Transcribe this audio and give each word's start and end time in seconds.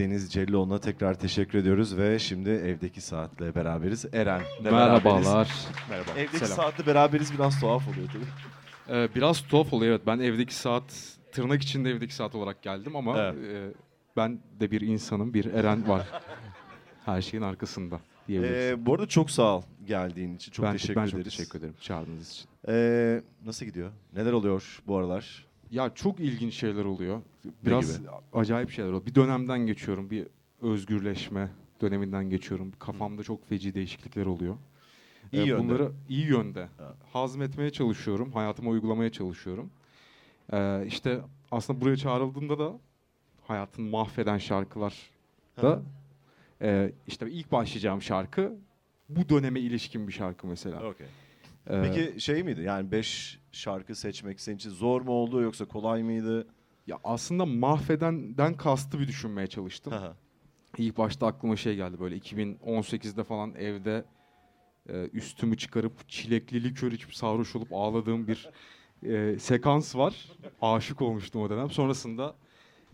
Deniz 0.00 0.32
Celloğlu'na 0.32 0.78
tekrar 0.80 1.14
teşekkür 1.14 1.58
ediyoruz 1.58 1.96
ve 1.98 2.18
şimdi 2.18 2.50
evdeki 2.50 3.00
saatle 3.00 3.54
beraberiz. 3.54 4.06
Eren. 4.12 4.42
Merhabalar. 4.62 5.50
Merhaba. 5.90 6.10
Evdeki 6.16 6.38
Selam. 6.38 6.56
saatle 6.56 6.86
beraberiz 6.86 7.34
biraz 7.34 7.60
tuhaf 7.60 7.88
oluyor 7.88 8.08
tabii. 8.12 8.98
Ee, 8.98 9.14
biraz 9.14 9.42
tuhaf 9.42 9.72
oluyor 9.72 9.92
evet. 9.92 10.06
Ben 10.06 10.18
evdeki 10.18 10.54
saat, 10.54 11.16
tırnak 11.32 11.62
içinde 11.62 11.90
evdeki 11.90 12.14
saat 12.14 12.34
olarak 12.34 12.62
geldim 12.62 12.96
ama 12.96 13.18
Evet. 13.18 13.34
e, 13.44 13.74
ben 14.16 14.38
de 14.60 14.70
bir 14.70 14.80
insanım, 14.80 15.34
bir 15.34 15.54
Eren 15.54 15.88
var. 15.88 16.06
Her 17.04 17.22
şeyin 17.22 17.42
arkasında 17.44 18.00
diyebiliriz. 18.28 18.56
Ee, 18.64 18.86
bu 18.86 18.94
arada 18.94 19.06
çok 19.06 19.30
sağ 19.30 19.56
ol 19.56 19.62
geldiğin 19.86 20.36
için. 20.36 20.52
Çok 20.52 20.66
ben, 20.66 20.72
teşekkür 20.72 20.96
ben 20.96 21.06
ederiz. 21.06 21.12
çok 21.12 21.24
teşekkür 21.24 21.58
ederim 21.58 21.74
çağırdığınız 21.80 22.30
için. 22.30 22.46
Ee, 22.68 23.22
nasıl 23.44 23.66
gidiyor? 23.66 23.90
Neler 24.12 24.32
oluyor 24.32 24.82
bu 24.86 24.96
aralar? 24.96 25.49
Ya 25.70 25.94
çok 25.94 26.20
ilginç 26.20 26.54
şeyler 26.54 26.84
oluyor. 26.84 27.22
Biraz 27.66 28.00
acayip 28.32 28.70
şeyler 28.70 28.88
oluyor. 28.88 29.06
Bir 29.06 29.14
dönemden 29.14 29.58
geçiyorum, 29.66 30.10
bir 30.10 30.26
özgürleşme 30.62 31.50
döneminden 31.80 32.30
geçiyorum. 32.30 32.72
Kafamda 32.78 33.22
çok 33.22 33.48
feci 33.48 33.74
değişiklikler 33.74 34.26
oluyor. 34.26 34.56
İyi 35.32 35.42
Ee, 35.42 35.44
yönde. 35.46 35.62
Bunları 35.62 35.92
iyi 36.08 36.26
yönde 36.26 36.68
Ha. 36.78 36.94
hazmetmeye 37.12 37.70
çalışıyorum, 37.70 38.32
hayatıma 38.32 38.70
uygulamaya 38.70 39.12
çalışıyorum. 39.12 39.70
Ee, 40.52 40.84
işte 40.86 41.20
aslında 41.50 41.80
buraya 41.80 41.96
çağrıldığımda 41.96 42.58
da 42.58 42.78
hayatını 43.46 43.90
mahveden 43.90 44.38
şarkılar 44.38 45.10
da 45.62 45.82
e, 46.62 46.92
işte 47.06 47.30
ilk 47.30 47.52
başlayacağım 47.52 48.02
şarkı 48.02 48.56
bu 49.08 49.28
döneme 49.28 49.60
ilişkin 49.60 50.08
bir 50.08 50.12
şarkı 50.12 50.46
mesela. 50.46 50.86
Okey. 50.88 51.06
Ee, 51.66 51.82
Peki 51.82 52.20
şey 52.20 52.42
miydi? 52.42 52.62
Yani 52.62 52.90
beş 52.90 53.40
şarkı 53.52 53.94
seçmek 53.94 54.40
senin 54.40 54.56
için 54.56 54.70
zor 54.70 55.00
mu 55.00 55.12
oldu 55.12 55.40
yoksa 55.40 55.64
kolay 55.64 56.02
mıydı? 56.02 56.46
ya 56.86 56.98
aslında 57.04 57.46
mahvedenden 57.46 58.54
kastı 58.56 59.00
bir 59.00 59.08
düşünmeye 59.08 59.46
çalıştım. 59.46 59.92
İlk 60.78 60.98
başta 60.98 61.26
aklıma 61.26 61.56
şey 61.56 61.76
geldi 61.76 62.00
böyle 62.00 62.16
2018'de 62.16 63.24
falan 63.24 63.54
evde 63.54 64.04
e, 64.88 65.08
üstümü 65.12 65.56
çıkarıp 65.56 66.08
çilekli 66.08 66.64
likör 66.64 66.92
içip 66.92 67.14
sarhoş 67.14 67.56
olup 67.56 67.68
ağladığım 67.72 68.26
bir 68.28 68.50
e, 69.02 69.38
sekans 69.38 69.96
var. 69.96 70.26
Aşık 70.62 71.02
olmuştum 71.02 71.42
o 71.42 71.50
dönem. 71.50 71.70
Sonrasında 71.70 72.36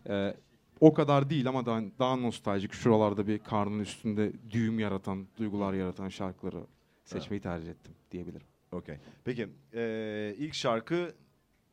e, 0.08 0.34
o 0.80 0.94
kadar 0.94 1.30
değil 1.30 1.48
ama 1.48 1.66
daha, 1.66 1.80
daha 1.98 2.16
nostaljik 2.16 2.72
şuralarda 2.72 3.26
bir 3.26 3.38
karnın 3.38 3.80
üstünde 3.80 4.32
düğüm 4.50 4.78
yaratan, 4.78 5.26
duygular 5.38 5.74
yaratan 5.74 6.08
şarkıları 6.08 6.60
seçmeyi 7.04 7.40
tercih 7.42 7.70
ettim 7.70 7.94
diyebilirim. 8.12 8.46
Okey. 8.72 8.96
Peki 9.24 9.48
ee, 9.74 10.34
ilk 10.38 10.54
şarkı 10.54 11.14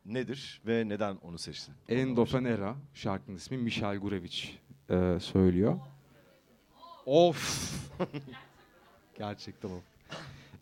nedir 0.06 0.62
ve 0.68 0.90
neden 0.90 1.16
onu 1.16 1.38
seçtin? 1.38 1.74
End 1.90 2.18
of 2.18 2.36
an 2.36 2.46
Era 2.46 2.76
şarkının 2.94 3.38
ismi 3.38 3.58
Michal 3.58 3.98
Gurevich 3.98 4.46
e, 4.90 5.18
söylüyor. 5.20 5.80
Of! 7.06 7.74
Gerçekten 9.18 9.70
of. 9.70 9.84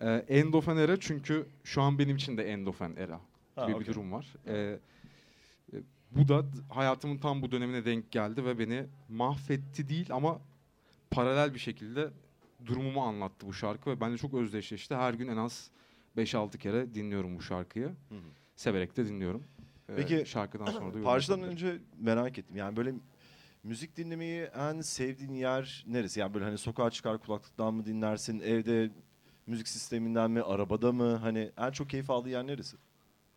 E, 0.02 0.10
End 0.10 0.54
of 0.54 0.70
an 0.70 0.78
Era 0.78 1.00
çünkü 1.00 1.46
şu 1.64 1.82
an 1.82 2.00
benim 2.00 2.16
için 2.16 2.38
de 2.38 2.52
End 2.52 2.68
of 2.68 2.82
an 2.82 2.96
Era 2.98 3.20
Ha, 3.56 3.66
gibi 3.66 3.76
okey. 3.76 3.88
bir 3.88 3.94
durum 3.94 4.12
var. 4.12 4.28
E, 4.48 4.54
e, 4.54 5.78
bu 6.12 6.28
da 6.28 6.46
hayatımın 6.70 7.18
tam 7.18 7.42
bu 7.42 7.52
dönemine 7.52 7.86
denk 7.86 8.12
geldi 8.12 8.46
ve 8.46 8.60
beni 8.60 8.86
mahvetti 9.10 9.90
değil 9.90 10.08
ama 10.12 10.42
paralel 11.12 11.54
bir 11.54 11.60
şekilde 11.60 12.10
durumumu 12.66 13.02
anlattı 13.02 13.48
bu 13.48 13.54
şarkı 13.54 13.90
ve 13.90 14.02
bence 14.02 14.18
çok 14.18 14.34
özdeşleşti. 14.34 14.96
Her 14.96 15.14
gün 15.14 15.28
en 15.28 15.38
az 15.38 15.70
5-6 16.18 16.58
kere 16.58 16.94
dinliyorum 16.94 17.38
bu 17.38 17.42
şarkıyı. 17.42 17.86
Hı 17.86 18.16
hı. 18.16 18.20
Severek 18.56 18.98
de 18.98 19.06
dinliyorum. 19.06 19.44
E, 19.90 19.96
Peki, 19.96 20.24
şarkıdan 20.26 20.66
sonra 20.66 20.94
da 20.94 21.02
Parçadan 21.04 21.42
önce 21.44 21.78
merak 22.00 22.38
ettim. 22.40 22.56
Yani 22.56 22.78
böyle 22.78 22.94
müzik 23.64 23.98
dinlemeyi 23.98 24.42
en 24.44 24.82
sevdiğin 24.82 25.34
yer 25.34 25.86
neresi? 25.88 26.20
Yani 26.20 26.34
böyle 26.34 26.46
hani 26.46 26.58
sokağa 26.58 26.90
çıkar 26.90 27.18
kulaklıktan 27.18 27.74
mı 27.74 27.86
dinlersin? 27.86 28.40
Evde 28.40 28.90
müzik 29.48 29.68
sisteminden 29.68 30.32
mi? 30.32 30.42
Arabada 30.42 30.92
mı? 30.92 31.16
Hani 31.16 31.52
en 31.58 31.72
çok 31.72 31.90
keyif 31.90 32.10
aldığın 32.10 32.30
yer 32.30 32.48
neresi? 32.48 32.78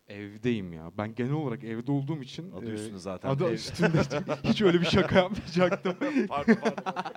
Evdeyim 0.07 0.73
ya. 0.73 0.91
Ben 0.97 1.15
genel 1.15 1.31
olarak 1.31 1.63
evde 1.63 1.91
olduğum 1.91 2.21
için 2.21 2.51
Adı 2.51 2.71
e, 2.71 2.73
üstünde 2.73 2.99
zaten. 2.99 3.29
adı 3.29 3.45
Ev. 3.49 3.53
üstünde 3.53 3.97
hiç 4.43 4.61
öyle 4.61 4.81
bir 4.81 4.85
şaka 4.85 5.15
yapmayacaktım. 5.19 5.95
pardon 6.27 6.55
pardon. 6.55 7.13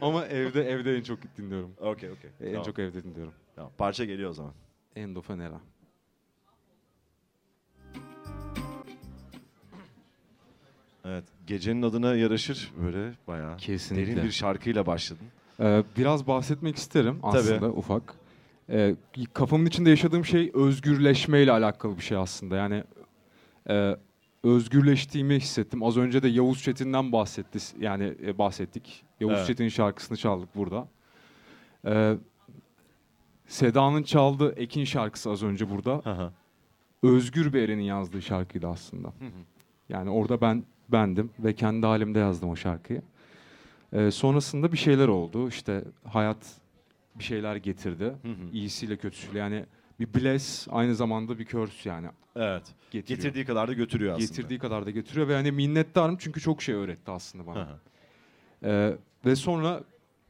Ama 0.00 0.26
evde 0.26 0.62
evde 0.70 0.96
en 0.96 1.02
çok 1.02 1.18
dinliyorum. 1.36 1.74
Okey 1.80 2.10
okey. 2.10 2.30
E, 2.40 2.46
En 2.46 2.50
Tamam, 2.52 2.64
çok 2.66 2.78
evde 2.78 3.04
dinliyorum. 3.04 3.34
Tamam. 3.58 3.72
Parça 3.78 4.04
geliyor 4.04 4.30
o 4.30 4.32
zaman. 4.32 4.52
End 4.96 5.16
of 5.16 5.30
an 5.30 5.38
era. 5.40 5.60
Evet. 11.04 11.24
Gecenin 11.46 11.82
adına 11.82 12.14
yaraşır 12.14 12.72
böyle 12.82 13.12
bayağı. 13.26 13.56
Kesinlikle. 13.56 14.16
Derin 14.16 14.24
bir 14.24 14.30
şarkıyla 14.30 14.86
başladın. 14.86 15.26
Ee, 15.60 15.82
biraz 15.96 16.26
bahsetmek 16.26 16.76
isterim 16.76 17.18
Tabii. 17.22 17.38
aslında 17.38 17.70
ufak. 17.70 18.14
Ee, 18.70 18.96
kafamın 19.34 19.66
içinde 19.66 19.90
yaşadığım 19.90 20.24
şey 20.24 20.50
özgürleşmeyle 20.54 21.52
alakalı 21.52 21.96
bir 21.96 22.02
şey 22.02 22.16
aslında. 22.16 22.56
Yani 22.56 22.84
e, 23.68 23.96
özgürleştiğimi 24.44 25.36
hissettim. 25.36 25.82
Az 25.82 25.96
önce 25.96 26.22
de 26.22 26.28
Yavuz 26.28 26.62
Çetin'den 26.62 27.12
bahsetti. 27.12 27.58
Yani 27.80 28.14
e, 28.26 28.38
bahsettik. 28.38 29.04
Yavuz 29.20 29.36
Evet. 29.36 29.46
Çetin'in 29.46 29.68
şarkısını 29.68 30.16
çaldık 30.16 30.56
burada. 30.56 30.88
Ee, 31.86 32.16
Seda'nın 33.48 34.02
çaldığı 34.02 34.52
Ekin 34.52 34.84
şarkısı 34.84 35.30
az 35.30 35.42
önce 35.42 35.70
burada. 35.70 36.00
Hı 36.04 36.10
hı. 36.12 36.32
Özgür 37.02 37.52
bir 37.52 37.62
Eren'in 37.62 37.82
yazdığı 37.82 38.22
şarkıydı 38.22 38.68
aslında. 38.68 39.12
Yani 39.88 40.10
orada 40.10 40.40
ben 40.40 40.64
bendim 40.88 41.30
ve 41.38 41.54
kendi 41.54 41.86
halimde 41.86 42.18
yazdım 42.18 42.50
o 42.50 42.56
şarkıyı. 42.56 43.02
Ee, 43.92 44.10
sonrasında 44.10 44.72
bir 44.72 44.76
şeyler 44.78 45.08
oldu. 45.08 45.48
İşte 45.48 45.84
hayat 46.04 46.36
bir 47.14 47.24
şeyler 47.24 47.56
getirdi. 47.56 48.04
Hı 48.04 48.28
hı. 48.28 48.50
İyisiyle 48.52 48.96
kötüsüyle 48.96 49.38
yani 49.38 49.64
bir 50.00 50.14
bless 50.14 50.68
aynı 50.70 50.94
zamanda 50.94 51.38
bir 51.38 51.46
curse 51.46 51.88
yani 51.88 52.08
Evet. 52.36 52.62
getiriyor. 52.90 53.18
Getirdiği 53.22 53.44
kadar 53.44 53.68
da 53.68 53.72
götürüyor 53.72 54.12
aslında. 54.12 54.26
Getirdiği 54.26 54.58
kadar 54.58 54.86
da 54.86 54.90
getiriyor 54.90 55.28
ve 55.28 55.34
hani 55.34 55.52
minnettarım 55.52 56.16
çünkü 56.16 56.40
çok 56.40 56.62
şey 56.62 56.74
öğretti 56.74 57.10
aslında 57.10 57.42
Hı 57.44 57.46
bana. 57.46 57.68
hı. 57.68 57.78
Ee, 58.68 58.96
ve 59.26 59.36
sonra 59.36 59.80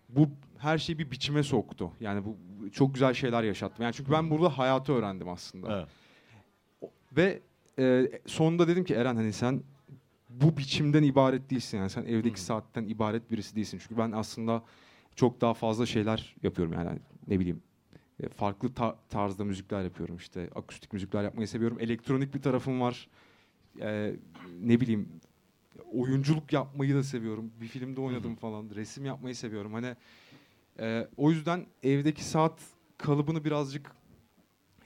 bu 0.08 0.28
her 0.58 0.78
şeyi 0.78 0.98
bir 0.98 1.10
biçime 1.10 1.42
soktu. 1.42 1.92
Yani 2.00 2.24
bu 2.24 2.36
çok 2.70 2.94
güzel 2.94 3.14
şeyler 3.14 3.42
yaşattı. 3.42 3.82
Yani 3.82 3.92
çünkü 3.92 4.12
ben 4.12 4.30
burada 4.30 4.58
hayatı 4.58 4.92
öğrendim 4.92 5.28
aslında. 5.28 5.78
Evet. 5.78 5.88
Ve 7.16 7.40
e, 7.78 8.10
sonunda 8.26 8.68
dedim 8.68 8.84
ki 8.84 8.94
Eren 8.94 9.16
hani 9.16 9.32
sen 9.32 9.62
bu 10.30 10.56
biçimden 10.56 11.02
ibaret 11.02 11.50
değilsin. 11.50 11.78
Yani 11.78 11.90
sen 11.90 12.04
evdeki 12.04 12.36
Hı. 12.36 12.40
saatten 12.40 12.84
ibaret 12.84 13.30
birisi 13.30 13.56
değilsin. 13.56 13.78
Çünkü 13.82 13.98
ben 13.98 14.12
aslında 14.12 14.62
çok 15.14 15.40
daha 15.40 15.54
fazla 15.54 15.86
şeyler 15.86 16.36
yapıyorum. 16.42 16.72
Yani 16.72 16.98
ne 17.28 17.40
bileyim 17.40 17.62
e, 18.22 18.28
farklı 18.28 18.74
ta- 18.74 18.96
tarzda 19.10 19.44
müzikler 19.44 19.82
yapıyorum. 19.84 20.16
İşte 20.16 20.50
akustik 20.54 20.92
müzikler 20.92 21.22
yapmayı 21.24 21.48
seviyorum. 21.48 21.80
Elektronik 21.80 22.34
bir 22.34 22.42
tarafım 22.42 22.80
var. 22.80 23.08
E, 23.80 24.16
ne 24.60 24.80
bileyim 24.80 25.08
oyunculuk 25.92 26.52
yapmayı 26.52 26.94
da 26.94 27.02
seviyorum. 27.02 27.52
Bir 27.60 27.66
filmde 27.66 28.00
oynadım 28.00 28.36
falan. 28.36 28.70
Resim 28.74 29.04
yapmayı 29.04 29.34
seviyorum. 29.34 29.72
Hani 29.72 29.96
e, 30.80 31.08
o 31.16 31.30
yüzden 31.30 31.66
evdeki 31.82 32.24
saat 32.24 32.60
kalıbını 32.98 33.44
birazcık 33.44 33.92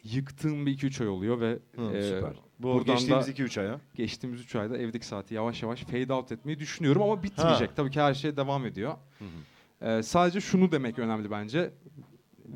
yıktığım 0.04 0.66
bir 0.66 0.78
2-3 0.78 1.02
ay 1.02 1.08
oluyor 1.08 1.40
ve 1.40 1.58
Hı, 1.76 1.96
e, 1.96 2.02
süper. 2.02 2.32
Bu 2.58 2.74
buradan 2.74 2.96
geçtiğimiz 2.96 3.26
da 3.26 3.30
2-3 3.30 3.60
aya. 3.60 3.80
geçtiğimiz 3.94 4.40
3 4.40 4.56
ayda 4.56 4.78
evdeki 4.78 5.06
saati 5.06 5.34
yavaş 5.34 5.62
yavaş 5.62 5.84
fade 5.84 6.12
out 6.12 6.32
etmeyi 6.32 6.58
düşünüyorum 6.58 7.02
ama 7.02 7.22
bitmeyecek. 7.22 7.70
Ha. 7.70 7.74
Tabii 7.74 7.90
ki 7.90 8.00
her 8.00 8.14
şey 8.14 8.36
devam 8.36 8.66
ediyor. 8.66 8.94
Hı 9.18 9.24
hı. 9.24 9.88
Ee, 9.88 10.02
sadece 10.02 10.40
şunu 10.40 10.72
demek 10.72 10.98
önemli 10.98 11.30
bence. 11.30 11.72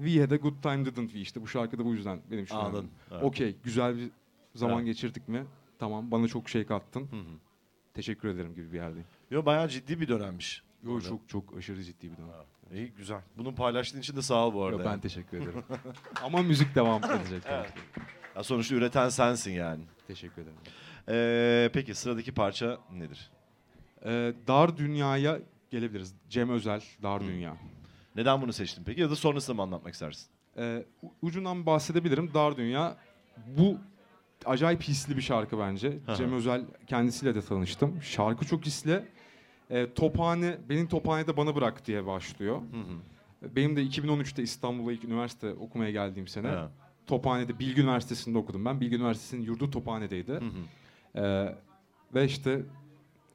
We 0.05 0.21
had 0.21 0.31
a 0.31 0.37
good 0.37 0.63
time 0.63 0.85
didn't 0.85 1.11
we? 1.11 1.19
İşte 1.21 1.43
bu 1.43 1.47
şarkıda 1.47 1.85
bu 1.85 1.95
yüzden 1.95 2.21
benim 2.31 2.45
için. 2.45 2.55
Anladım. 2.55 2.89
Evet. 3.11 3.23
Okey 3.23 3.57
güzel 3.65 3.97
bir 3.97 4.11
zaman 4.55 4.77
Evet. 4.77 4.87
geçirdik 4.87 5.29
mi? 5.29 5.45
Tamam 5.79 6.11
bana 6.11 6.29
çok 6.29 6.49
şey 6.49 6.65
kattın. 6.67 7.01
Hı 7.01 7.17
hı. 7.17 7.39
Teşekkür 7.95 8.29
ederim 8.29 8.55
gibi 8.55 8.73
bir 8.73 8.77
yerdeyim. 8.77 9.07
Yo 9.31 9.47
bayağı 9.47 9.69
ciddi 9.69 10.01
bir 10.01 10.09
dönemmiş. 10.09 10.63
Yo 10.83 11.01
çok 11.01 11.29
çok 11.29 11.57
aşırı 11.57 11.83
ciddi 11.83 12.13
bir 12.13 12.17
dönem. 12.17 12.31
İyi 12.73 12.93
güzel. 12.93 13.21
Bunu 13.37 13.55
paylaştığın 13.55 14.01
için 14.01 14.17
de 14.17 14.23
sağ 14.23 14.47
ol 14.47 14.55
bu 14.55 14.65
arada. 14.65 14.83
Yo, 14.83 14.85
ben 14.87 14.91
yani. 14.91 15.01
teşekkür 15.01 15.37
ederim. 15.37 15.63
ama 16.23 16.43
müzik 16.43 16.75
devam 16.75 17.05
edecek. 17.05 17.43
Evet. 17.49 17.73
Ya 18.37 18.43
sonuçta 18.43 18.75
üreten 18.75 19.09
sensin 19.09 19.53
yani. 19.53 19.83
Teşekkür 20.07 20.43
ederim. 20.43 20.57
Ee, 21.09 21.71
peki 21.73 21.95
sıradaki 21.95 22.33
parça 22.33 22.79
nedir? 22.93 23.31
Ee, 24.05 24.33
Dar 24.49 24.77
Dünya'ya 24.77 25.39
gelebiliriz. 25.71 26.15
Cem 26.29 26.51
Özel, 26.51 26.83
Dar 27.03 27.23
Hı. 27.23 27.27
Dünya. 27.27 27.57
Neden 28.17 28.43
bunu 28.43 28.53
seçtin 28.53 28.85
peki 28.85 29.01
ya 29.01 29.11
da 29.11 29.17
sonrasında 29.17 29.57
mı 29.57 29.63
anlatmak 29.63 29.95
istersin? 29.95 30.27
Ee, 30.59 30.85
ucundan 31.23 31.67
bahsedebilirim. 31.67 32.35
Dar 32.35 32.57
Dünya 32.57 32.97
bu 33.59 33.79
acayip 34.47 34.83
hisli 34.83 35.17
bir 35.17 35.23
şarkı 35.23 35.59
bence. 35.59 35.99
Hı 36.07 36.13
hı. 36.13 36.17
Cem 36.17 36.33
Özel 36.33 36.65
kendisiyle 36.87 37.35
de 37.35 37.43
tanıştım. 37.43 38.03
Şarkı 38.03 38.47
çok 38.47 38.67
hisli. 38.67 39.05
Ee, 39.71 39.95
Tophane, 39.95 40.59
beni 40.69 40.89
Tophane'de 40.89 41.37
bana 41.37 41.55
bırak 41.57 41.87
diye 41.87 42.07
başlıyor. 42.07 42.57
Hı 42.57 42.77
hı. 43.47 43.57
Benim 43.57 43.77
de 43.77 43.83
2013'te 43.83 44.43
İstanbul'a 44.43 44.93
ilk 44.93 45.05
üniversite 45.05 45.53
okumaya 45.55 45.91
geldiğim 45.91 46.29
sene 46.29 46.49
Ha. 46.49 46.71
Tophane'de 47.07 47.59
Bilgi 47.59 47.81
Üniversitesi'nde 47.83 48.39
okudum 48.39 48.65
ben. 48.65 48.81
Bilgi 48.81 48.97
Üniversitesi'nin 48.97 49.43
yurdu 49.43 49.71
Tophane'deydi. 49.71 50.33
Hı 50.33 50.39
hı. 50.39 51.21
Ee, 51.23 51.55
ve 52.15 52.25
işte 52.25 52.63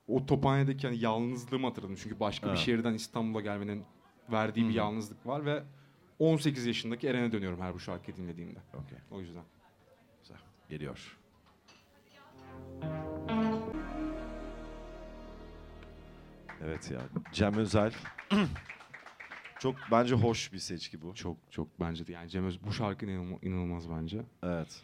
o 0.07 0.25
Tophane'deki 0.25 0.88
hani 0.88 0.98
yalnızlığımı 1.00 1.68
hatırladım. 1.68 1.95
Çünkü 2.04 2.19
başka 2.19 2.48
Evet. 2.48 2.57
bir 2.57 2.63
şehirden 2.63 2.94
İstanbul'a 2.94 3.42
gelmenin 3.42 3.83
verdiği 4.31 4.66
bir 4.66 4.74
Hı. 4.74 4.78
yalnızlık 4.78 5.28
var 5.28 5.45
ve 5.45 5.63
18 6.19 6.66
yaşındaki 6.66 7.07
Eren'e 7.07 7.31
dönüyorum 7.31 7.62
her 7.62 7.74
bu 7.74 7.80
şarkıyı 7.80 8.18
dinlediğimde. 8.18 8.60
Okey. 8.74 8.98
O 9.12 9.19
yüzden. 9.22 9.44
Geliyor. 10.69 11.18
Evet 16.66 16.92
ya. 16.92 17.02
Cem 17.34 17.54
Özel. 17.54 17.94
Çok 19.60 19.75
bence 19.92 20.16
hoş 20.16 20.54
bir 20.54 20.58
seçki 20.58 21.02
bu. 21.02 21.16
Çok 21.16 21.38
çok 21.52 21.68
bence 21.80 22.08
de 22.08 22.12
yani 22.12 22.30
Cem 22.30 22.46
Öz 22.46 22.63
bu 22.63 22.74
şarkı 22.74 23.06
inanılmaz, 23.06 23.40
inanılmaz 23.44 23.90
bence. 23.90 24.22
Evet. 24.44 24.81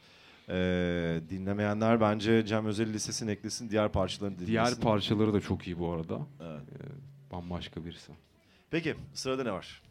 Ee, 0.50 1.22
dinlemeyenler 1.30 2.02
bence 2.02 2.46
Cem 2.46 2.66
Özel 2.66 2.94
listesine 2.94 3.32
eklesin. 3.32 3.70
Diğer 3.70 3.92
parçalarını 3.92 4.36
dinlesin. 4.36 4.52
Diğer 4.52 4.76
parçaları 4.76 5.34
da 5.34 5.42
çok 5.42 5.68
iyi 5.68 5.80
bu 5.80 5.92
arada. 5.92 6.20
Evet. 6.42 6.62
Bambaşka 7.32 7.86
birisi. 7.86 8.12
Peki 8.72 8.96
sırada 9.14 9.44
ne 9.44 9.52
var? 9.52 9.82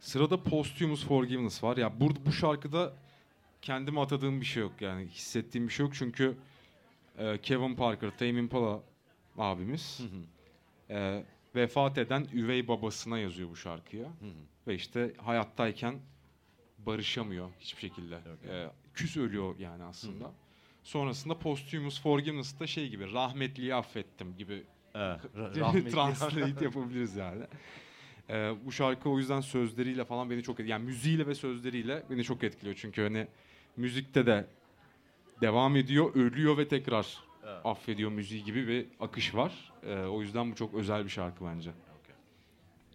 Sırada 0.00 0.42
Posthumous 0.42 1.04
Forgiveness 1.04 1.62
var. 1.64 1.76
Ya 1.76 2.00
burada 2.00 2.26
bu 2.26 2.32
şarkıda 2.32 2.92
kendime 3.62 4.00
atadığım 4.00 4.40
bir 4.40 4.46
şey 4.46 4.62
yok 4.62 4.72
yani 4.80 5.06
hissettiğim 5.06 5.68
bir 5.68 5.72
şey 5.72 5.86
yok 5.86 5.94
çünkü 5.94 6.36
e, 7.18 7.38
Kevin 7.38 7.74
Parker, 7.74 8.10
Tame 8.18 8.38
Impala 8.38 8.80
abimiz 9.38 10.00
e, 10.90 11.24
vefat 11.54 11.98
eden 11.98 12.26
üvey 12.32 12.68
babasına 12.68 13.18
yazıyor 13.18 13.50
bu 13.50 13.56
şarkıyı 13.56 14.06
ve 14.66 14.74
işte 14.74 15.12
hayattayken 15.16 15.98
barışamıyor 16.78 17.50
hiçbir 17.60 17.80
şekilde. 17.80 18.16
Okey. 18.16 18.62
E, 18.62 18.70
küs 18.94 19.16
ölüyor 19.16 19.58
yani 19.58 19.82
aslında. 19.82 20.32
Sonrasında 20.82 21.38
Posthumous 21.38 22.02
Forgiveness 22.02 22.60
da 22.60 22.66
şey 22.66 22.88
gibi 22.88 23.12
rahmetliyi 23.12 23.74
affettim 23.74 24.36
gibi 24.36 24.64
Evet. 24.94 25.20
translate 25.92 26.64
yapabiliriz 26.64 27.16
yani. 27.16 27.44
Ee, 28.30 28.54
bu 28.64 28.72
şarkı 28.72 29.10
o 29.10 29.18
yüzden 29.18 29.40
sözleriyle 29.40 30.04
falan 30.04 30.30
beni 30.30 30.42
çok 30.42 30.54
etkiliyor. 30.54 30.78
Yani 30.78 30.86
müziğiyle 30.86 31.26
ve 31.26 31.34
sözleriyle 31.34 32.02
beni 32.10 32.24
çok 32.24 32.44
etkiliyor. 32.44 32.76
Çünkü 32.80 33.02
hani 33.02 33.26
müzikte 33.76 34.26
de 34.26 34.46
devam 35.40 35.76
ediyor, 35.76 36.14
ölüyor 36.14 36.58
ve 36.58 36.68
tekrar 36.68 37.18
Evet. 37.46 37.60
affediyor 37.66 38.10
müziği 38.10 38.44
gibi 38.44 38.68
bir 38.68 38.86
akış 39.00 39.34
var. 39.34 39.72
Ee, 39.86 39.94
o 40.02 40.22
yüzden 40.22 40.50
bu 40.50 40.54
çok 40.54 40.74
özel 40.74 41.04
bir 41.04 41.10
şarkı 41.10 41.44
bence. 41.44 41.70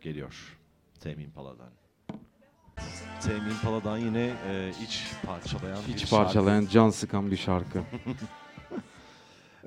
Geliyor. 0.02 0.58
Tame 1.00 1.24
Impala'dan. 1.24 1.70
Tame 3.22 3.50
Impala'dan 3.52 3.98
yine 3.98 4.34
e, 4.48 4.72
iç 4.84 5.04
parçalayan 5.26 5.80
bir 5.88 5.94
İç 5.94 6.00
şarkı. 6.06 6.16
parçalayan, 6.26 6.66
can 6.72 6.90
sıkan 6.90 7.32
bir 7.32 7.38
şarkı. 7.38 7.80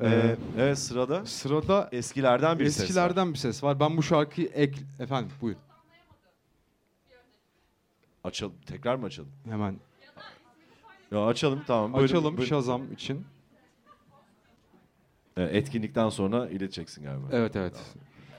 Ee, 0.00 0.06
Ee, 0.08 0.36
evet 0.58 0.78
sırada 0.78 1.26
sırada 1.26 1.88
eskilerden 1.92 2.58
bir 2.58 2.64
ses 2.64 2.78
var. 2.80 2.84
eskilerden 2.84 3.32
bir 3.32 3.38
ses 3.38 3.62
var. 3.62 3.80
Ben 3.80 3.96
bu 3.96 4.02
şarkıyı 4.02 4.48
ek... 4.48 4.80
Efendim 5.00 5.30
buyur. 5.40 5.56
Açalım. 8.24 8.54
Tekrar 8.66 8.94
mı 8.96 9.06
açalım? 9.06 9.30
Hemen 9.48 9.76
Ya 11.12 11.26
açalım 11.26 11.62
tamam. 11.66 11.92
Buyurun, 11.92 12.04
açalım 12.04 12.36
buyurun. 12.36 12.44
Shazam 12.48 12.92
için. 12.92 13.26
Ee, 15.38 15.42
etkinlikten 15.42 16.08
sonra 16.08 16.48
ileteceksin 16.48 17.04
galiba. 17.04 17.26
Evet 17.32 17.56
evet. 17.56 17.76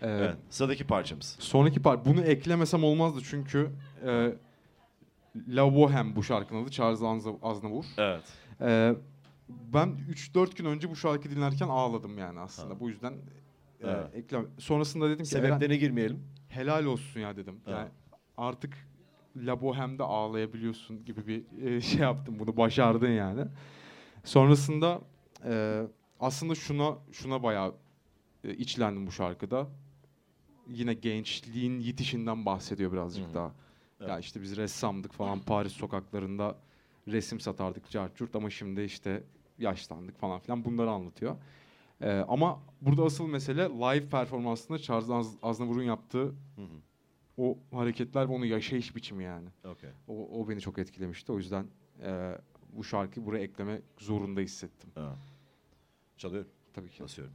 Ee, 0.01 0.07
Evet, 0.09 0.35
Sıradaki 0.49 0.87
parçamız. 0.87 1.35
Sonraki 1.39 1.81
part 1.81 2.05
bunu 2.05 2.21
eklemesem 2.21 2.83
olmazdı 2.83 3.19
çünkü 3.23 3.69
e, 4.05 4.33
La 5.47 5.61
Bohème 5.61 6.15
bu 6.15 6.23
şarkının 6.23 6.63
adı 6.63 6.71
Charles 6.71 7.01
Aznavour. 7.41 7.85
Evet. 7.97 8.23
E, 8.61 8.93
ben 9.49 9.95
3-4 10.11 10.55
gün 10.55 10.65
önce 10.65 10.89
bu 10.89 10.95
şarkı 10.95 11.29
dinlerken 11.29 11.67
ağladım 11.67 12.17
yani 12.17 12.39
aslında. 12.39 12.73
Ha. 12.73 12.79
Bu 12.79 12.89
yüzden 12.89 13.11
e, 13.11 13.17
Evet. 13.83 14.07
eklem. 14.15 14.47
Sonrasında 14.57 15.09
dedim 15.09 15.25
ki 15.25 15.35
Eren, 15.37 15.45
Sebeplerine 15.45 15.77
girmeyelim. 15.77 16.23
helal 16.49 16.85
olsun 16.85 17.19
ya 17.19 17.35
dedim. 17.35 17.55
Evet. 17.67 17.77
Yani 17.77 17.89
artık 18.37 18.73
La 19.35 19.51
Bohème'de 19.53 20.03
ağlayabiliyorsun 20.03 21.05
gibi 21.05 21.27
bir 21.27 21.65
e, 21.67 21.81
şey 21.81 22.01
yaptım. 22.01 22.39
Bunu 22.39 22.57
başardın 22.57 23.09
yani. 23.11 23.41
Sonrasında 24.23 25.01
e, 25.45 25.81
aslında 26.19 26.55
şuna 26.55 26.97
şuna 27.11 27.43
bayağı 27.43 27.75
e, 28.43 28.53
içlendim 28.53 29.07
bu 29.07 29.11
şarkıda. 29.11 29.67
Yine 30.67 30.93
gençliğin 30.93 31.79
yitişinden 31.79 32.45
bahsediyor 32.45 32.91
birazcık 32.91 33.29
Hı 33.29 33.33
daha. 33.33 33.45
Ya 33.99 34.13
Evet. 34.13 34.23
işte 34.23 34.41
biz 34.41 34.57
ressamdık 34.57 35.13
falan 35.13 35.39
Paris 35.39 35.73
sokaklarında 35.73 36.57
resim 37.07 37.39
satardık 37.39 37.89
carçurt 37.89 38.35
ama 38.35 38.49
şimdi 38.49 38.81
işte 38.81 39.23
yaşlandık 39.57 40.17
falan 40.19 40.39
filan 40.39 40.65
bunları 40.65 40.89
anlatıyor. 40.91 41.35
E, 42.01 42.11
ama 42.11 42.59
burada 42.81 43.03
asıl 43.03 43.27
mesele 43.27 43.61
live 43.69 44.09
performansında 44.09 44.79
Charles 44.79 45.09
Az- 45.09 45.37
Aznavour'un 45.41 45.83
yaptığı 45.83 46.25
Hı 46.25 46.61
hı. 46.61 46.81
o 47.37 47.57
hareketler 47.71 48.29
ve 48.29 48.33
onun 48.33 48.45
yaşayış 48.45 48.95
biçimi 48.95 49.23
yani. 49.23 49.47
Okey. 49.65 49.89
O, 50.07 50.41
o 50.41 50.49
beni 50.49 50.61
çok 50.61 50.77
etkilemişti. 50.77 51.31
O 51.31 51.37
yüzden 51.37 51.65
e, 52.03 52.37
bu 52.73 52.83
şarkıyı 52.83 53.25
buraya 53.25 53.43
eklemek 53.43 53.83
zorunda 53.97 54.39
hissettim. 54.41 54.89
Evet. 54.95 55.17
Çalıyorum. 56.19 56.51
Tabii 56.73 56.89
ki. 56.89 57.03
Basıyorum. 57.03 57.33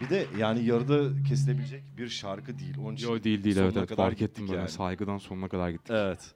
Bir 0.00 0.10
de 0.10 0.26
yani 0.38 0.64
yarıda 0.64 1.24
kesilebilecek 1.28 1.82
bir 1.96 2.08
şarkı 2.08 2.58
değil. 2.58 2.74
Onun 2.84 2.94
için 2.94 3.08
Yo 3.08 3.22
değil 3.24 3.44
değil 3.44 3.54
sonuna 3.54 3.66
evet, 3.68 3.76
evet 3.76 3.88
kadar 3.88 4.04
fark 4.04 4.14
ettim 4.14 4.26
gittik 4.28 4.48
böyle 4.48 4.60
yani. 4.60 4.68
saygıdan 4.70 5.18
sonuna 5.18 5.48
kadar 5.48 5.70
gittik. 5.70 5.90
Evet. 5.90 6.34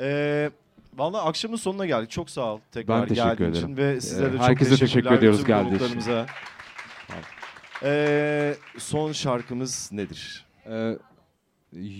Ee, 0.00 0.50
Vallahi 0.96 1.22
akşamın 1.28 1.56
sonuna 1.56 1.86
geldik. 1.86 2.10
Çok 2.10 2.30
sağ 2.30 2.54
ol 2.54 2.60
tekrar 2.72 3.00
Ben 3.02 3.08
teşekkür 3.08 3.28
geldiğin 3.30 3.50
ederim. 3.50 3.64
için 3.72 3.76
ve 3.76 4.00
size 4.00 4.22
Ee, 4.24 4.26
de 4.26 4.32
çok 4.32 4.40
herkese 4.40 4.76
teşekkür 4.76 5.10
ediyoruz 5.12 5.38
bütün 5.40 5.48
geldiği 5.52 5.66
için. 5.68 5.78
konuklarımıza. 5.78 6.26
Ee, 7.82 8.54
son 8.78 9.12
şarkımız 9.12 9.90
nedir? 9.92 10.46
Ee, 10.66 10.98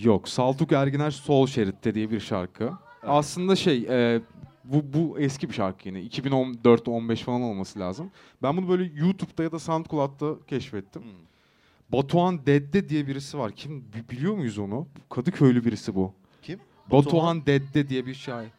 yok 0.01 0.29
Saltuk 0.29 0.71
Erginer 0.71 1.11
Sol 1.11 1.47
Şerit'te 1.47 1.95
diye 1.95 2.11
bir 2.11 2.19
şarkı. 2.19 2.71
Aslında 3.05 3.55
şey 3.55 3.85
e, 3.89 4.21
bu, 4.63 4.93
bu 4.93 5.19
eski 5.19 5.49
bir 5.49 5.53
şarkı 5.53 5.87
yine 5.87 5.99
2014-15 5.99 7.15
falan 7.15 7.41
olması 7.41 7.79
lazım. 7.79 8.11
Ben 8.43 8.57
bunu 8.57 8.69
böyle 8.69 8.99
YouTube'da 8.99 9.43
ya 9.43 9.51
da 9.51 9.59
SoundCloud'da 9.59 10.45
keşfettim. 10.47 11.03
Hmm. 11.03 11.09
Batuhan 11.89 12.45
Dedde 12.45 12.89
diye 12.89 13.07
birisi 13.07 13.37
var. 13.37 13.51
Kim 13.51 13.85
bi- 13.93 14.09
biliyor 14.09 14.33
muyuz 14.33 14.57
onu? 14.57 14.87
Kadıköylü 15.09 15.65
birisi 15.65 15.95
bu. 15.95 16.13
Kim? 16.41 16.59
Batuhan 16.91 17.45
Dedde 17.45 17.89
diye 17.89 18.05
bir 18.05 18.13
şair. 18.13 18.49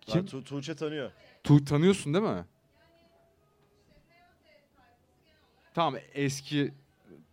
Kim? 0.00 0.26
Kim? 0.26 0.42
Tuğçe 0.42 0.74
tanıyor. 0.74 1.10
Tu 1.44 1.64
tanıyorsun 1.64 2.14
değil 2.14 2.24
mi? 2.24 2.44
Tamam 5.74 5.94
eski 6.14 6.74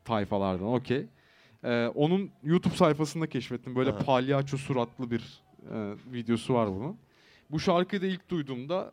tayfalardan 0.05 0.67
okey. 0.67 1.05
Ee, 1.63 1.87
onun 1.95 2.31
YouTube 2.43 2.75
sayfasında 2.75 3.27
keşfettim. 3.27 3.75
Böyle 3.75 3.89
Aha. 3.89 3.99
palyaço 3.99 4.57
suratlı 4.57 5.11
bir 5.11 5.41
e, 5.73 5.93
videosu 6.13 6.53
var 6.53 6.69
bunun. 6.69 6.97
Bu 7.51 7.59
şarkıyı 7.59 8.01
da 8.01 8.05
ilk 8.05 8.29
duyduğumda 8.29 8.91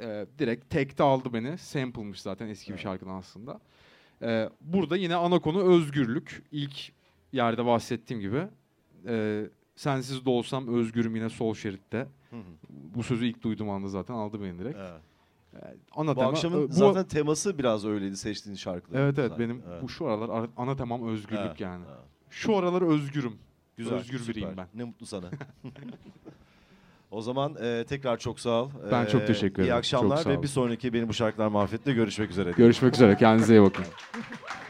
e, 0.00 0.26
direkt 0.38 0.70
tekte 0.70 1.02
aldı 1.02 1.32
beni. 1.32 1.58
Sample'mış 1.58 2.20
zaten 2.22 2.48
eski 2.48 2.68
bir 2.68 2.74
Evet. 2.74 2.82
şarkıdan 2.82 3.14
aslında. 3.14 3.60
Ee, 4.22 4.48
burada 4.60 4.96
yine 4.96 5.14
ana 5.16 5.38
konu 5.38 5.62
özgürlük. 5.62 6.42
İlk 6.52 6.92
yerde 7.32 7.64
bahsettiğim 7.66 8.20
gibi. 8.20 8.42
E, 9.06 9.44
sensiz 9.76 10.24
de 10.24 10.30
olsam 10.30 10.68
özgürüm 10.74 11.16
yine 11.16 11.28
sol 11.28 11.54
şeritte. 11.54 11.98
Hı 12.30 12.36
hı. 12.36 12.42
Bu 12.70 13.02
sözü 13.02 13.26
ilk 13.26 13.42
duyduğum 13.42 13.70
anda 13.70 13.88
zaten 13.88 14.14
aldı 14.14 14.42
beni 14.42 14.58
direkt. 14.58 14.78
Evet. 14.78 15.00
Ana 15.96 16.10
Bu 16.10 16.14
tema, 16.18 16.30
akşamın 16.30 16.66
e, 16.66 16.68
bu- 16.68 16.72
zaten 16.72 17.04
teması 17.04 17.58
biraz 17.58 17.84
öyleydi 17.86 18.16
seçtiğin 18.16 18.56
şarkılar. 18.56 19.00
Evet 19.00 19.18
evet 19.18 19.30
Zaten. 19.30 19.44
benim 19.48 19.62
Evet. 19.68 19.82
bu 19.82 19.88
şu 19.88 20.06
aralar 20.06 20.28
ara- 20.28 20.48
ana 20.56 20.76
temam 20.76 21.08
özgürlük 21.08 21.40
Evet, 21.46 21.60
yani. 21.60 21.84
evet. 21.88 21.98
Şu 22.30 22.56
aralar 22.56 22.82
özgürüm. 22.82 23.32
Güzel, 23.76 23.94
Özgür 23.94 24.18
süper. 24.18 24.34
biriyim 24.34 24.56
ben. 24.56 24.66
Ne 24.74 24.84
mutlu 24.84 25.06
sana. 25.06 25.30
o 27.10 27.22
zaman 27.22 27.56
e, 27.62 27.84
tekrar 27.88 28.18
çok 28.18 28.40
sağ 28.40 28.62
ol. 28.62 28.70
Ben 28.90 29.06
çok 29.06 29.22
E, 29.22 29.26
teşekkür 29.26 29.62
İyi 29.62 29.64
ederim. 29.64 29.76
akşamlar 29.78 30.16
Çok 30.16 30.24
sağ 30.24 30.30
ve 30.30 30.42
bir 30.42 30.48
sonraki 30.48 30.92
Benim 30.92 31.08
Bu 31.08 31.14
Şarkılar 31.14 31.48
Mahvet'te 31.48 31.92
görüşmek 31.92 32.30
üzere. 32.30 32.50
Görüşmek 32.56 32.94
üzere 32.94 33.16
kendinize 33.16 33.54
iyi 33.54 33.62
bakın. 33.62 33.84